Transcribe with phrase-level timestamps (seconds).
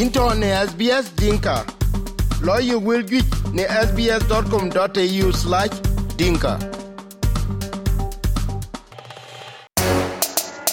[0.00, 1.64] into ne SBS Dinka.
[2.42, 3.24] Lawyer will get
[3.54, 5.70] ne sbs.com.au slash
[6.16, 6.58] dinka.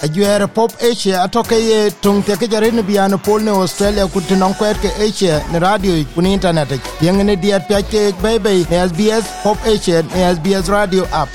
[0.04, 4.36] ajuere pop asia atɔke ye tung te ke jare ne pol ne australia ku te
[4.36, 6.70] non kwet ke asia ne radio ku ni internet
[7.02, 11.30] yeng ne diɛɛt ke bebe ne sbs pop asia ne sbs radio app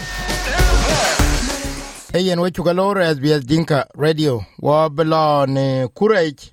[2.13, 6.53] eyen we chuka lor sbs dinka radio wa belo ne kurech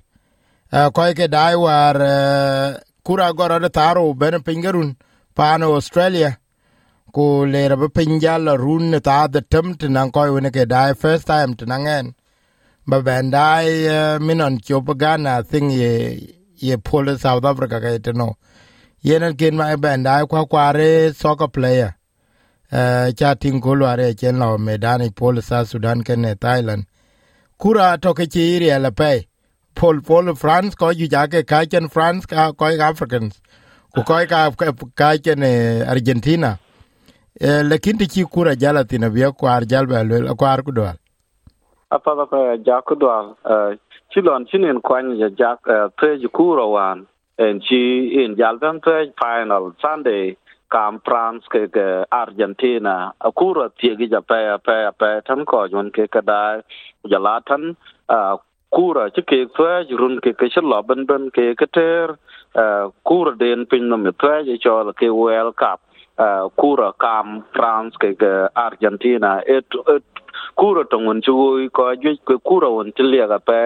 [0.72, 4.96] uh, ko ke dai war uh, kura goro de taro ben pingerun
[5.34, 6.38] pano australia.
[7.12, 11.54] Ku lera be pinjal run ta the tem tinan ko ne ke dai first time
[11.54, 12.14] tinangen
[12.86, 18.34] ba ben dai uh, minon chopagana thing ye ye pole south africa ke teno
[19.04, 21.94] yenen ken ma ben dai kwa kware soccer player.
[22.68, 26.84] Cha tin ko lware chen lo medani pole sa sudan ken ne thailand.
[27.56, 29.28] Kura to ke chi ri ala pe
[29.76, 33.40] pol pol france ko ju ja ke ka chen france ka ko africans.
[33.96, 35.42] Có ko ka ka chen
[35.88, 36.58] argentina.
[37.38, 40.96] Eh, lakin ti ci kura jala tina biya kwar jal ba lwel kwar ku dwal
[41.92, 43.36] apa ba pa ja ku dwal
[44.08, 45.50] ci lon ci nen kwan ja ja
[46.00, 47.04] pe ji kura wan
[47.36, 50.36] en ci in jal ban pe final sunday
[50.72, 53.12] kam france ke ke argentina.
[53.36, 56.40] Kura tie gi ja pe pe pe tan ko jon ke ka da
[57.04, 57.76] ja la tan
[58.76, 62.16] kura ci ke pe jurun ke ke ci lo ban ben ke ke ter
[63.08, 65.80] kura den pin no me pe ji cho ke world cup
[66.18, 70.04] à, kura kam France ke ke Argentina et et
[70.56, 73.60] kura tongun chu ko ju ke kura won le ga pe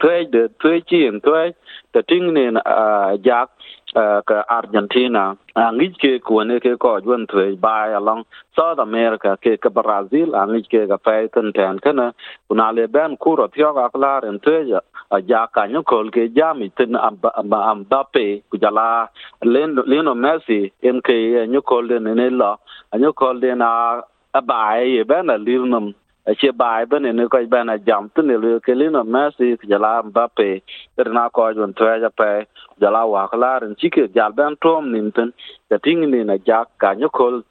[0.00, 1.54] tue de twa chi en tue
[1.92, 3.50] ta ting ne uh, jak
[3.94, 5.36] ka ke Argentina.
[5.56, 8.24] Angi ke ko ne ke ko jun tue bai along
[8.56, 12.12] South America ke ka Brazil angi ke ga pe ten ten kana
[12.48, 14.80] kuna le ben kura thyo ga klar en te ja
[15.28, 17.18] ja ka nyu kol ke jami ten am
[17.52, 19.08] am Mbappe ku jala
[19.44, 22.56] Lionel Messi en ke nyu kol de ne lo
[22.96, 24.00] nyu kol de na
[24.34, 25.92] abai ben a lirnum
[26.26, 30.62] achie bai bene ne ko bena jam tene le kelino messi jala mbappe
[30.96, 32.46] terna ko jon treja pe
[32.80, 35.32] jala wa klar en chike jal ben tom nimten
[35.70, 37.42] da ting ni na jak ka nyokol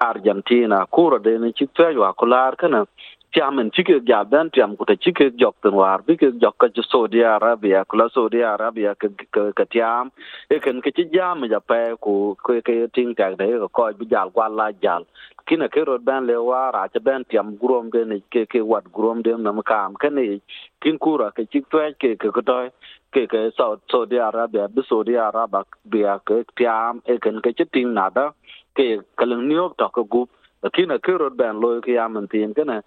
[0.00, 2.12] argentina kuro de ne chik treja
[3.34, 6.56] tiam en chike ja ben tiam ko te chike jok ten war bi ke jok
[6.58, 10.10] ka Saudi Arabia ku la Saudi Arabia ke ke tiam
[10.50, 14.06] e ken ke chi jam ja pe ku ke ke ting tak de ko bi
[14.06, 15.06] jal kwa la jal
[15.46, 18.84] kina ke rod ben le wara cha ben tiam grom de ne ke ke wat
[18.92, 20.40] grom de na kam ke ne
[20.82, 22.70] kin kura ke chik twa ke ke ko toy
[23.14, 27.94] ke ke Saudi Arabia bi Saudi Arabia bi ke tiam e ken ke chi ting
[27.94, 28.30] na da
[28.76, 30.30] ke kaleng niok ta ko gup
[30.74, 32.80] kina ke rod ben lo ke yaman tin ke ne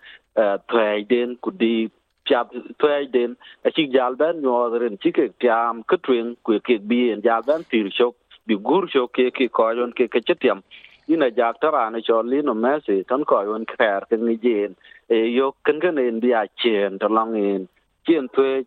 [0.67, 1.89] twai den ku di
[2.29, 2.47] piap
[2.79, 6.77] twai den a chi jal ben nyo cái cái ke cái ke cái cái ke
[6.77, 8.13] bi en jal ben tir chok
[8.47, 10.61] cái cái cái cái cái cái cái cái ke chetiam
[11.07, 14.73] ina jak tara ne cho li no mesi tan ko yon kher ke ni jen
[15.07, 17.65] e yo ken ken cái bi a chen to long in
[18.05, 18.63] chen thuê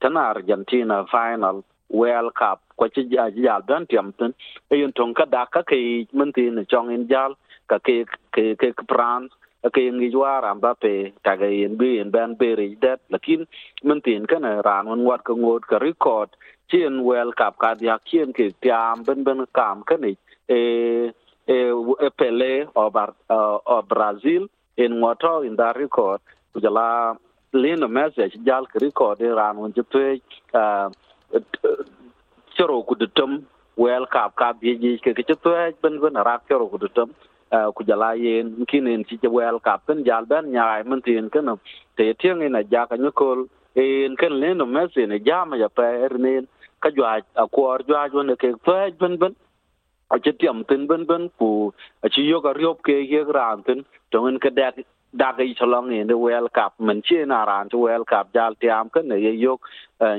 [0.00, 4.30] tan argentina final, world cup ko chi jal ben tiam ten
[4.68, 7.32] e yon tong ka da ka ke mun tin chong in jal
[7.68, 9.32] ka ke ke ke France
[9.68, 13.46] ke ngi jwara Mbappe taga yen bi yen ban beri det lakin
[13.84, 16.30] mun tin kana ran won wat ka ngot ka record.
[16.70, 20.16] Chien wel kap ka dia kien ke tiam ben ben kam kani
[20.48, 20.60] e
[21.48, 21.58] e
[22.06, 24.48] e pele o bar o brazil
[24.78, 26.20] en ngoto in da record.
[26.62, 27.16] Jala
[27.52, 30.20] lino message jal ka record ran won jpe
[32.56, 33.42] choro kudutum
[33.76, 37.10] wel kap ka bi ji ke ke chpe ben ben rak choro kudutum
[37.50, 41.58] ku jala yen kinin ci wel kap kan jal ben nyaay man tin kan
[41.96, 45.82] te tieng ina ja ka nyukol en kan le no mesi ne jama ya pe
[46.06, 46.46] ernin
[46.82, 49.34] ka jwa a kwor jwa jo ne ke pe ben ben
[50.10, 51.72] a ci tiam tin ben ben ku
[52.02, 54.76] a ci yo ka riop ke ye ran tin tong en ka dak
[55.16, 58.54] dak i chalong in the well cup man chi na ran to well cup jal
[58.62, 59.60] tiam kan ne ye yok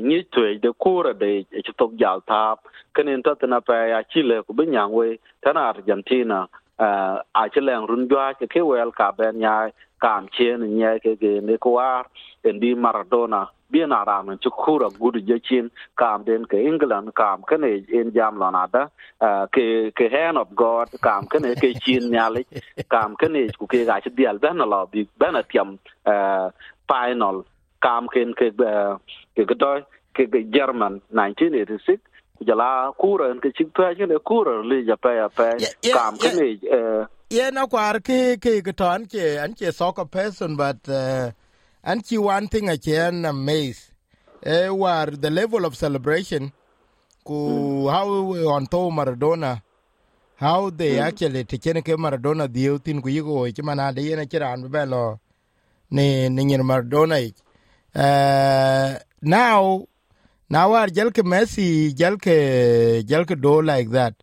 [0.07, 2.59] ni tue de kura de ci tok jal tap
[2.95, 6.47] kan en ta na pe ya chi le ku bin yang we tan argentina
[6.79, 9.71] a ci leng run jwa ke ke wel ka ben nya
[10.01, 12.05] kam chen nya ke ke ne ko war
[12.43, 17.13] en di maradona bien ara man ci kura gudu je chin kam den ke england
[17.15, 18.87] kam ke ne en jam lo na da
[19.53, 22.43] ke ke hand of god kam ke ne ke chin nyali
[22.89, 25.77] kam ke ne ku ke ga ci dial ben lo bi ben atiam
[26.89, 27.43] final
[27.81, 28.51] kam ken ke
[29.35, 29.73] ke ke do
[30.13, 30.25] ke
[30.55, 32.10] german 1986
[32.45, 35.45] jala kura ke chik pa ne kura li ja pa ya pa
[35.93, 36.47] kam ke ne
[37.29, 41.31] ye na kwar ke ke ke ton ke an soccer person but uh,
[41.83, 43.91] an one thing a chen amaze
[44.45, 46.51] e war the level of celebration
[47.23, 47.91] ku mm.
[47.91, 48.07] how
[48.55, 49.61] on to Maradona
[50.35, 51.01] how they mm.
[51.01, 54.85] actually te chen ke Maradona dio tin ku yigo chi mana de yena chiran be
[54.85, 55.19] lo
[55.91, 57.21] ni ni Maradona
[57.95, 59.85] uh, now
[60.51, 64.13] now are jelke Messi jelke jelke do like that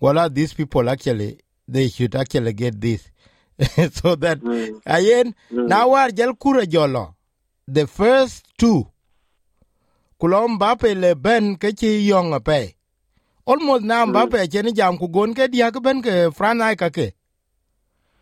[0.00, 1.38] well are these people actually
[1.68, 3.10] they should actually get this
[3.92, 4.80] so that mm.
[4.86, 5.68] ayen mm.
[5.68, 7.14] now are jel kura jolo
[7.68, 8.86] the first two
[10.20, 12.74] kulom Mbappe le ben ke chi yong pe
[13.46, 14.10] almost now mm.
[14.10, 17.12] Mbappe chen jam ku gon ke dia ke ben ke Fran ai ka ke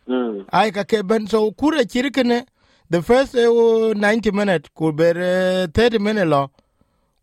[0.08, 0.44] mm.
[0.52, 2.44] ai ka ke ben so kura chirkene
[2.90, 6.50] the first uh, 90 minute ku ber uh, 30 minute lo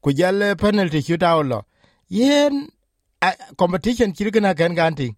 [0.03, 1.59] ku jal eh, penalty shoot out lo.
[2.09, 2.67] Yen
[3.21, 5.15] uh, competition chirkene kan ganting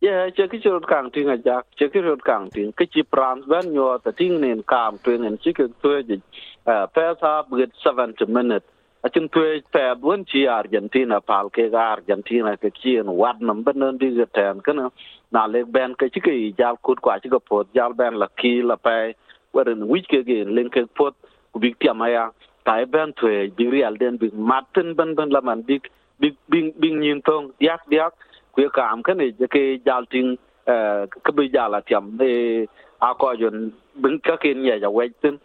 [0.00, 3.02] ye che ki chot kang ting a jak, che ki chot kang ting, ki chi
[3.02, 6.22] prans ban nyo ta ting nen kam tu nen chi ki tu ji,
[6.64, 8.64] pa sa with 70 minute.
[9.04, 9.40] A chin tu
[9.72, 13.98] pa bun chi Argentina pal ke ga Argentina ke chi en wat nam ban nen
[13.98, 14.90] di ge ten kana,
[15.32, 15.46] na.
[15.46, 18.62] Le ben ke chi ki jal kut kwa chi ka pot, jal ben la ki
[18.62, 19.12] la pa
[19.52, 21.14] wer en wich ke ge len ke pot,
[21.52, 22.30] ku big ma ya.
[22.70, 25.90] Tai ben tuwe, big real den big matin ben ben la man big,
[26.20, 28.14] big, big, big nyin tong, diak diak,
[28.54, 30.36] kwe kam kane ke jal ting
[30.66, 32.66] ke bi jala tiam e
[33.00, 33.72] a ko jon
[34.02, 35.38] bin ka ken ya ja wetin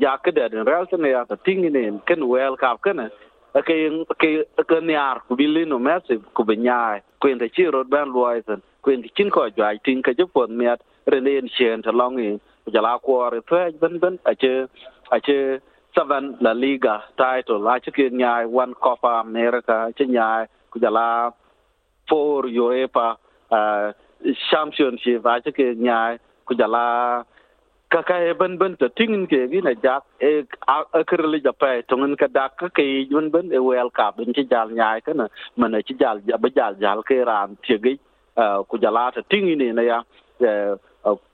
[0.00, 3.08] ja ke de den rel ne ya ta ting ne ken wel ka kane
[3.68, 3.76] ke
[4.20, 4.30] ke
[4.70, 8.60] ke niar ku bi lino mesi ku bi nyaai ku en chi rod ban loisen
[8.82, 12.40] ku en chin ko ja ting ke ju pon miat renen chen ta long in
[12.72, 14.52] jala ko re fe ben ben a che
[15.10, 15.60] a che
[15.96, 17.66] seven la liga title.
[17.68, 21.32] A che nyai one copa america che nyaai ku jala
[22.10, 23.16] UEFA
[23.50, 23.92] uh,
[24.50, 25.24] championship.
[25.24, 27.24] A ke nyai kujala.
[27.88, 31.82] Kaka e ben ben ta tingin ke gi na jak e a kerli ja pe
[31.88, 35.28] tungen ka dak ka ke yun ben e wel ka ben ci jal nya kana
[35.56, 37.94] man ci jal ba jal jal ke ran ti gi
[38.68, 40.02] kujala ta tingin ne ya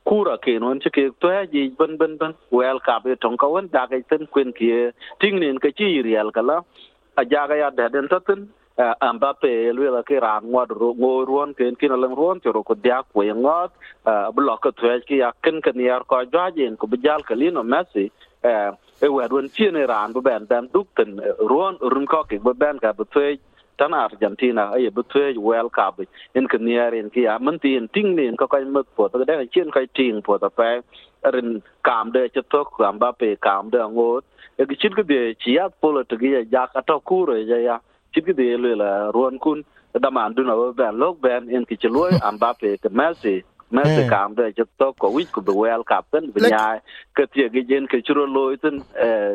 [0.05, 3.47] kura ken wan chike to ya ji ban ban ban wel ka be tong ka
[3.49, 4.91] wan da ga tan kwen ki
[5.21, 6.65] ting nin ka chi real kala
[7.17, 8.49] a ja ga ya da den ta tan
[9.01, 12.63] amba pe lwe la ke ran ngwa ro ngo ruon ken kin lang ruon choro
[12.63, 13.71] ko dia ko ngot
[14.35, 17.63] blok ka to ki ya ken ken yar ko ja jen ko bijal ka lino
[17.63, 18.11] messi
[19.03, 21.17] e wa don chi ne ran bu ben dan duk tan
[21.51, 23.21] ruon run ko ke bu ben ka bu to
[23.83, 26.07] tan Argentina ay bu twe wel ka bu
[26.39, 29.25] en ken yar en ki ya man tin ting nin ko ko mek po to
[29.25, 30.69] da chen ko ting po to pe
[31.35, 31.49] rin
[31.89, 34.23] kam de chetok Mbappe kam de ngod
[34.61, 37.59] e ki chit ke de chi ya polo to gi ya ka to kuro ya
[37.69, 37.77] ya
[38.15, 39.65] chit ki de le la ruon kun
[40.05, 43.43] da man du na ben lok ben en ki chloi Mbappe ke Messi.
[43.73, 46.79] Messi kam de je to ko wich ku be wel kap ten be nya
[47.17, 48.81] ke tie ge jen ke churo loi ten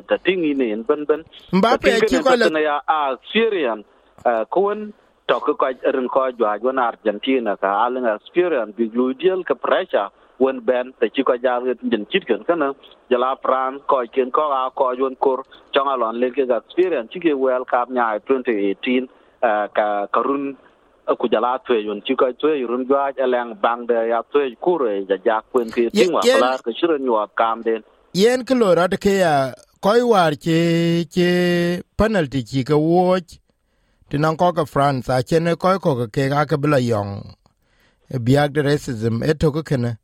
[0.08, 1.22] ta tingi ne en ben ben
[1.60, 3.84] Mbappe ki ko le ya a Syrian
[4.50, 4.94] kun
[5.28, 5.56] to ko
[5.96, 10.10] ren ko jwa jwa Argentina ka alen experience bi lu ka pressure
[10.40, 12.74] wen ben te ci ko jal jin ci ken kana
[13.10, 15.44] jala pran ko ken ko a ko jon kor
[15.74, 19.08] chong lon le ke experience ci ke wel kap nya 2018
[19.74, 20.56] ka karun
[21.20, 25.06] ku jala twe yon ci ko twe run gwa eleng bang de ya twe kure
[25.10, 27.84] ja ja kwen ke tingwa kala ke shiren yo kam den
[28.14, 30.60] yen lo rat ke ya koi war ke
[31.16, 31.30] ke
[31.98, 33.40] penalty ci ke watch
[34.10, 37.36] tinan ko ka france a chene ko ko ke ga ke bla yong
[38.26, 39.98] biag de racism eto ko kene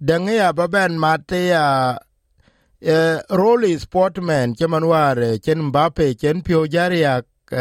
[0.00, 1.98] denge ya baben mate ya
[2.80, 7.58] e role sportman chaman ware chen mbappe chen pio jaria ki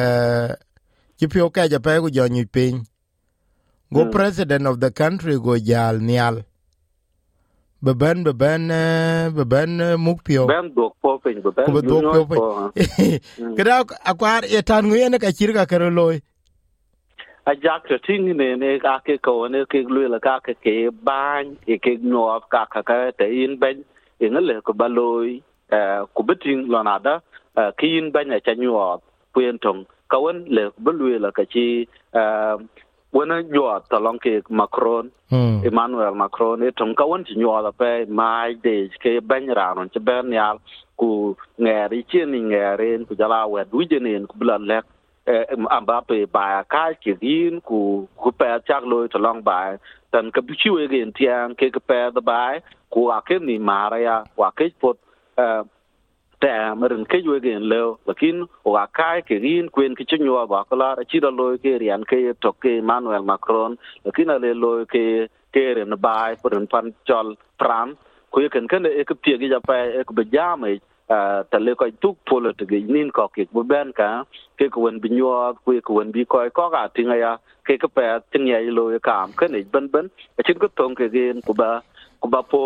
[1.18, 2.86] chi pio ka ja pe go jonyu piny
[3.94, 6.44] go president of the country go jal nial
[7.82, 8.70] beben beben
[9.38, 12.72] beben muk pio ben dok po pin beben ko dok po
[13.58, 16.18] kada akwar etan nguyene ka chirga karo loy
[17.46, 20.54] a jak to ting ne ne ka ke ko ne ke lu la ka ke
[20.66, 20.76] ke
[21.10, 23.84] ban e ke no ka ka ka te in ben
[24.20, 25.42] in le ko baloi
[26.16, 27.14] ku bitin lo na da
[27.80, 28.74] ki in ben ya chanyu
[29.34, 31.66] kuen tong ka wen le bu lu la ka chi
[33.14, 35.64] wene juɔɔt tɔlɔŋ keek macron hmm.
[35.68, 40.00] emmanuel macron e toŋ ka wen ci nyuɔɔl ape maac deec ke bɛny raarun ci
[40.00, 40.58] bɛn niaal
[41.00, 44.86] ku ŋɛɛr icien i ŋɛɛr en ku jala wɛt wijen en ku bi lɔ lɛk
[45.28, 45.46] eh,
[45.78, 49.78] ambape baaya kaac kek yin ku ku pɛɛth cak looi tɔlɔŋ baai
[50.12, 50.54] tɛn ka bi
[51.02, 52.60] en tiɛɛŋ kek pɛɛth baai
[52.92, 54.98] ku wake ni maara ya wakec pot
[55.38, 55.64] eh,
[56.42, 60.66] te marin ke we gen lo lakin wa ka ke din kwen ki chinyo ba
[60.70, 64.86] ka la chi da lo ke rian ke to ke emanuel Macron lakin ale lo
[64.94, 65.06] ke
[65.54, 67.28] ke ren bai por pan chol
[67.60, 67.98] pran
[68.32, 70.62] ku ye ken ken e ke pie gi ja pa e ku be jam
[71.08, 74.10] ta le ko tuk politic nin ko ke bu ben ka
[74.60, 77.32] ke ko wen bi nyo ku ko wen bi ko ko ga tinga ya
[77.66, 80.06] ke ka pe tin ya lo ya kam ke ne ben ben
[80.38, 81.70] a chin ko tong ke gen ku ba
[82.22, 82.62] ku ba po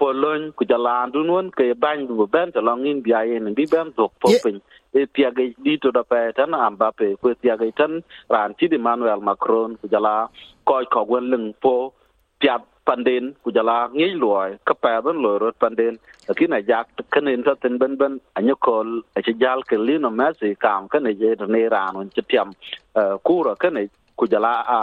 [0.00, 3.02] ba po lon ku ja lan dun won ke ban bu ben ta long in
[3.02, 4.60] bi yen bi ben dok po pin
[4.94, 7.16] e tia ga di to da pe tan am ba pe.
[7.20, 10.28] Ku tia ga tan ran ti di manuel macron ku ja la
[10.64, 11.92] ko ko wen lưng po.
[12.40, 17.44] Tia panden ku jala ngi loy ka pa ban lo rot panden lakini ajak kanin
[17.44, 18.20] ta tin ben ben.
[18.36, 22.22] Anyo kol a ci jal ke lino messi kam kane je ne ran on ci
[22.30, 22.48] tiam
[23.26, 23.82] kura kane
[24.18, 24.78] ku jala a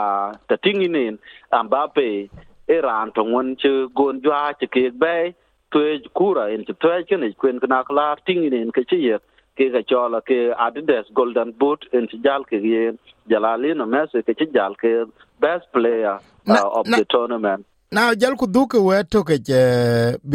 [0.48, 1.18] ta tingi nin
[1.52, 2.30] ambape
[2.68, 5.34] iran to ngon ci gon jwa ci ke be
[5.72, 9.18] tue kura in ci tue kane kwen kana kala tingi nin ke ci ye
[9.58, 12.92] ke ga chola ke adidas golden boot in ci jal ke ye
[13.30, 14.92] jala lino messi ke ci jal ke
[15.40, 17.66] best player uh, of the tournament.
[17.92, 19.40] now jal ku duke we to ke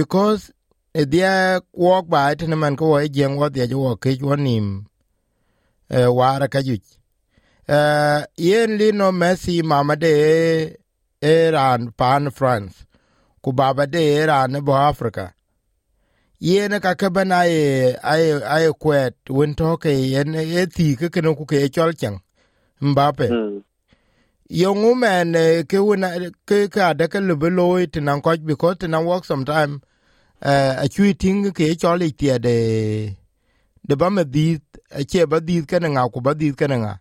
[0.00, 0.50] because
[0.94, 4.84] e dia walk by tene man ko e jeng wo dia jo ke wonim
[5.90, 6.78] e wara ka e
[8.36, 10.81] yen lino messi mama de
[11.22, 12.84] eran pan france.
[13.42, 15.34] Ku baba de eran bo africa.
[16.40, 21.06] Yene ka ke bana e ay ay kwet won to ke yen e ti ke
[21.08, 22.18] ke no ku ke chol chen
[22.82, 23.62] mbappe mm.
[24.50, 25.32] yongu man
[25.70, 26.08] ke wona
[26.44, 27.34] ke ka de ke le
[27.82, 29.80] it nan ko because tinan work sometime
[30.42, 33.16] uh, a chui ting ke choli tie de
[33.86, 34.58] de ba me di
[35.06, 36.98] che ba di ke na ku ba di ke na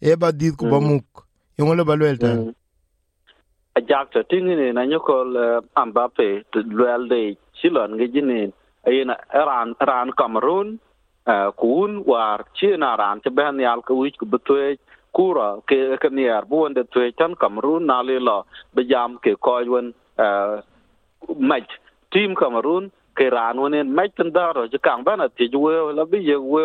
[0.00, 1.06] e ba di ku ba muk.
[1.58, 2.59] Yongu le balwel ta a jak ta
[3.74, 8.52] ajakta tingini na nyokol eh, ambape lwelde chilon silon jini.
[8.86, 10.78] Ayina ran ran cameroon
[11.26, 14.78] eh, kun war china ran te ben yal ku wich ku betwe,
[15.12, 19.34] kura ke ke niar buon de tue chan cameroon na le lo be jam ke
[19.36, 19.92] koywen
[21.28, 21.66] yun eh,
[22.12, 26.18] team cameroon ke ran wonen match tan daro ro kang bana ti we la bi
[26.18, 26.62] ye we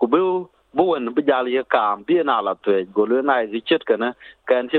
[0.00, 3.84] ku bu buwen be jal ye kam bi na la twe golu na ji chet
[3.86, 4.14] kana
[4.46, 4.78] kan chi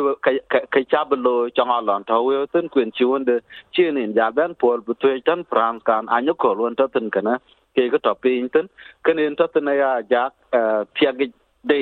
[0.73, 3.39] ke cha be lo chang alon to we tin kwen chi won de,
[3.73, 7.09] chi ni ja ben pol bu twe tan france kan anyo ko lon to ten
[7.09, 7.39] kana
[7.75, 8.67] ke ga to pin tin
[9.03, 10.29] ten kenen ta tin ya ja
[10.59, 11.31] pya tiag
[11.63, 11.81] de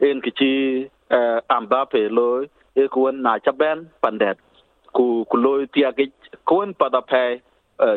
[0.00, 0.52] en ki chi
[1.58, 2.28] ambape lo
[2.74, 4.38] e kuon na cha chaben pandet
[4.92, 6.12] ku ku loy tiagi
[6.78, 7.40] pa da pe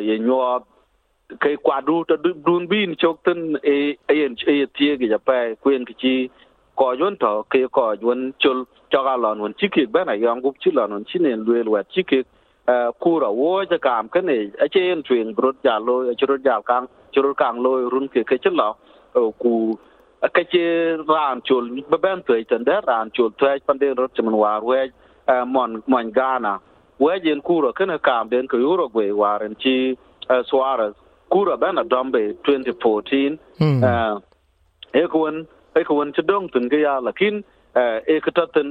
[0.07, 0.37] ye nyo
[1.39, 3.27] ke kwadu to dun bin chok
[3.63, 6.29] e en e tiagi ja pe kuen ki
[6.75, 10.55] ko yon to ke ko yon chul chaga lon won chi ki ben a gup
[10.59, 12.23] chi lon won chi nen lwe lwe chi ki
[12.99, 16.87] kura wo ja kam ke ne a chen twen brot ja loy a ja kang
[17.11, 18.75] churut kang loy run ke ke chlo
[19.39, 19.77] ku
[20.21, 20.63] ka ci
[21.07, 24.63] ran chul be ben tu ten de ran chul tu pan de rot chman war
[24.63, 24.91] we
[25.45, 26.59] mon mon gana
[26.99, 29.97] we jen kuro kana kam den ko euro gwe waren ci
[30.49, 30.93] suarez
[31.31, 33.37] kuro ben a dombe 2014
[34.93, 35.47] e ko won
[35.79, 37.43] e ko won ci dong tun ga ya lakin
[38.13, 38.69] e ka tatin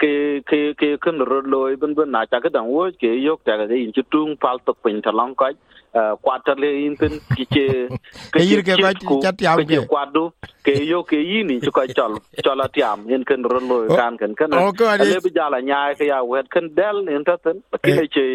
[0.00, 0.12] ke
[0.50, 3.56] ke ke kan ro loy ben ben na cha ka dang wo ke yok ta
[3.60, 5.50] ga yin ci tung pal tok pin ta long ka
[5.92, 7.90] quarterly intin kiche
[8.30, 10.30] ke yir ke ba chat yam ke kwadu
[10.62, 14.54] ke yo ke yini chu ko chol chola tiam in ken rolo kan ken kan
[14.54, 18.26] ale bi jala nya ke ya wet ken del in taten ke che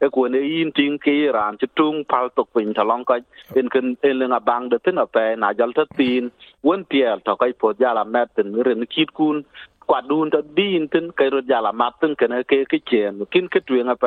[0.00, 3.20] e ko ne yin tin ke ran chu tung pal tok pin thalong ka
[3.54, 6.32] in ken en lenga bang de tin ape na jal tat tin
[6.62, 9.44] won tiel to kai po jala met tin ren kit kun
[9.90, 14.04] กวาดดูนตดีนตึนไกรถยาละมาตึนกันเกกิเจนกินกึดเวงอไป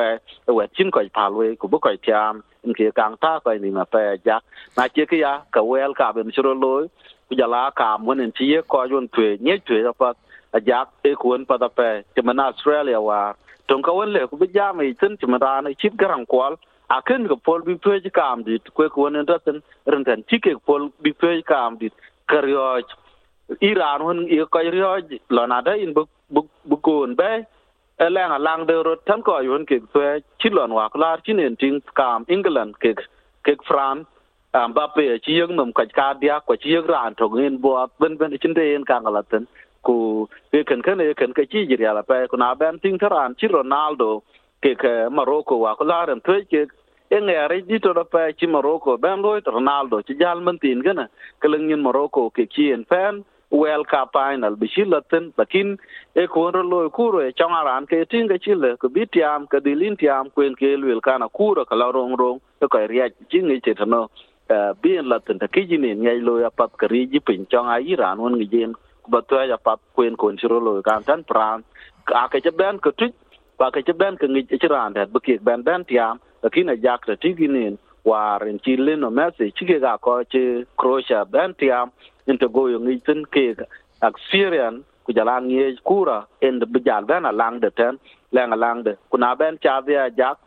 [0.55, 2.33] เวชินก่อยพาลวยกูบ่ก่อยทาม
[2.73, 4.39] ke kang ta ko ni ma pe ja
[4.77, 6.87] na che ke ya ka wel ka ben chro loy
[7.29, 10.13] ku jala ka mon en tie ko yun tue nye tue pa
[10.53, 13.33] a ja e kuon pa ta pe che mana australia wa
[13.67, 16.55] tong ka wen le ku bi ja mai tin che mana na chip garang kwal
[16.89, 20.23] a ken ko pol bi pe kam dit ku ko nen ta tin ren tan
[20.29, 21.93] chi ke pol bi pe kam dit
[22.27, 22.81] karyo
[23.61, 27.45] Iran hun i ko ryo lo na da in bu bu kun be
[27.99, 31.33] eleng a lang de rot tan ko yun ke twe chi lon wa klar chi
[31.33, 32.93] nen ting kam England ke
[33.43, 34.05] ke France
[34.53, 37.57] am ba pe chi yung num ka ka dia ko chi yung ran to ngin
[37.61, 39.47] bo ben ben chin de en kang la ten
[39.81, 42.79] ku ke ken ken e ken ke chi jir ya la pe ku na ben
[42.79, 44.21] ting taran chi Ronaldo
[44.61, 46.61] ke ke Morocco wa klar en twe ke
[47.09, 50.59] en ya re di to da pe chi Morocco ben lo Ronaldo chi jal man
[50.59, 51.09] tin gana
[51.41, 54.55] ke leng yin Morocco ke chi en fan well, ka final.
[54.55, 55.77] Bi shilatin lakin
[56.15, 59.97] e ko ro lo kuro e chong aran ke tinga chile ko bitiam ka dilin
[59.97, 64.09] tiam kwen ke lwel kana kuro kala rong rong to ka riya jingi che tano
[64.49, 68.19] eh, bien latin ta kijini ngai lo ya pat kari ji pin chong a iran
[68.19, 68.73] won ngien
[69.07, 71.63] ba to ya pat kwen kon chiro lo kan tan pran.
[72.05, 73.07] Ka ke ben ko tu
[73.57, 77.05] ba ke ben ke ngi chiran da bu ke ben ben tiam lakin a jak
[77.05, 77.77] ta tiginin
[78.09, 80.43] war in chi lino messi chike ga ko chi
[80.79, 81.87] croatia ben tiam
[82.27, 83.45] into go yo ngi tin ke
[84.09, 87.95] experience ku jala ngi kura, en de bijal ben alang de ten,
[88.35, 88.93] lang alang de.
[89.09, 90.37] Kuna ben cha via jak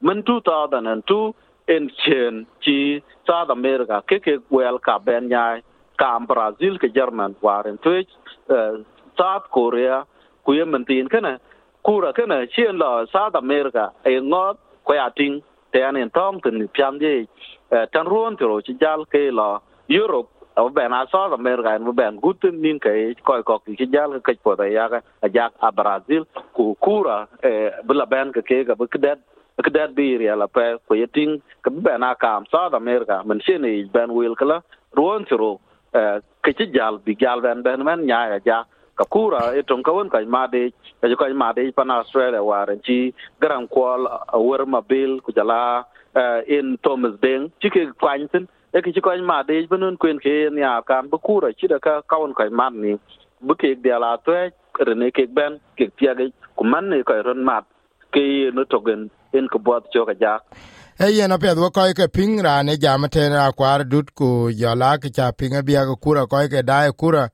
[0.00, 1.34] min 2002
[1.74, 5.62] in chen chi south america ke ke wel ka ben nyai
[5.96, 8.12] kam brazil, ke german war in twitch
[8.50, 8.74] eh,
[9.16, 10.04] south korea,
[10.44, 11.40] ku yemen tin kana
[11.82, 16.40] kura kana chien la south america e ngot ko ya ting te an en tong
[16.40, 17.26] tin piam di
[17.92, 19.58] tan ruon tro chi jal ke la
[19.88, 20.28] europe.
[20.58, 24.36] Ở bên à South America ở bên gut nin cái coi ko cái jal cái
[24.44, 26.22] po da ya ga jak a Brazil
[26.52, 29.18] ku kura e bla ben cái cái ga cái det
[29.62, 33.62] cái bi ri la pe ko yeting cái ben a kam South America mình xin
[33.62, 34.60] ni ben wil kala
[34.96, 35.56] ruon tro
[36.42, 38.64] cái chi jal bi jal ben ben men nya ya
[38.98, 44.06] kakura e tong kawen kaj madic kajo kaj madic pan australia waren ci garan kuol
[44.06, 45.84] uh, wer mabil ku jala
[46.20, 50.18] uh, in thomas deng ci ke kwany tin e ke ci kaj madic benun kwen
[50.24, 52.98] ke niar kan bu kura ci da ka kawen kaj mad ni.
[53.40, 54.52] Bu kek diala tuec
[54.86, 56.26] rene kek ben kek tiage
[56.56, 57.64] ku man ne kaj ron mat
[58.12, 60.42] ke no togen en ko bot cho ka jak.
[61.00, 64.82] Eh, e yen apɛth wo kɔcke piŋ raan e jam tɛn akuar dut ku jɔl
[64.82, 67.28] ak ca piŋ abiak kura kɔcke daai kura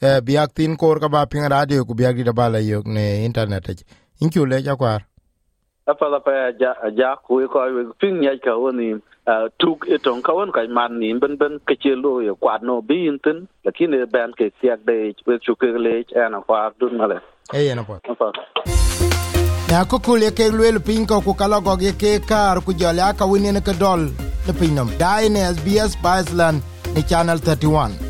[0.00, 3.84] biak tin kor ka ba ping radio ku biak di da bala yo ne internet
[4.20, 5.00] in ku le jakwar
[5.86, 7.60] apa la pa ja ja ku ko
[8.00, 8.94] pin ya ka woni
[9.58, 13.06] tuk eton ka won ka man ni ben ben ke chelo yo kwat no bi
[13.10, 15.94] intin lakini ben ke siak de we chu ke le
[16.26, 17.18] ana kwa dun male
[17.52, 18.00] e yen pa
[19.70, 22.72] na ko ku le ke lwel pin ko ku kalo go ye ke kar ku
[22.80, 24.02] ja la ka wini ne ke dol
[24.46, 24.88] le pin nom.
[25.00, 26.60] Dai ne SBS Iceland
[26.94, 28.03] ni channel 31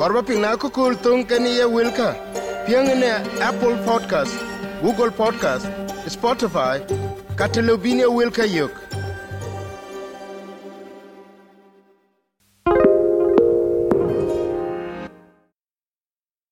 [0.00, 2.08] korba piny na ko kul tung ke ni ye wilka.
[2.66, 3.10] Pieng ne
[3.48, 4.32] Apple Podcast
[4.82, 5.66] Google Podcast
[6.14, 6.76] Spotify
[7.40, 8.72] katelobine wilka yok